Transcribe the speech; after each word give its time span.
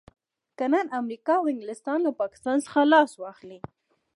که 0.57 0.65
نن 0.73 0.85
امريکا 0.99 1.33
او 1.39 1.49
انګلستان 1.53 1.97
له 2.03 2.11
پاکستان 2.21 2.57
څخه 2.65 2.81
لاس 2.91 3.11
واخلي. 3.17 3.59